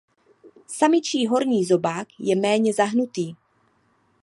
[0.67, 3.35] Samičí horní zobák je méně zahnutý.